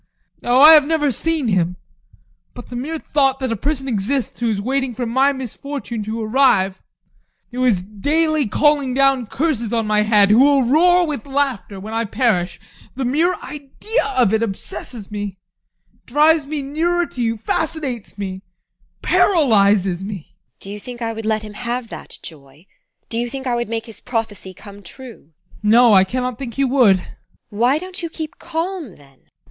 [0.41, 1.77] Oh, I have never seen him
[2.55, 6.23] but the mere thought that a person exists who is waiting for my misfortune to
[6.23, 6.81] arrive,
[7.51, 11.93] who is daily calling down curses on my head, who will roar with laughter when
[11.93, 12.59] I perish
[12.95, 15.37] the mere idea of it obsesses me,
[16.07, 18.41] drives me nearer to you, fascinates me,
[19.03, 20.17] paralyses me!
[20.17, 20.55] TEKLA.
[20.61, 22.65] Do you think I would let him have that joy?
[23.09, 25.29] Do you think I would make his prophecy come true?
[25.29, 25.57] ADOLPH.
[25.61, 26.97] No, I cannot think you would.
[26.97, 27.07] TEKLA.
[27.49, 29.27] Why don't you keep calm then?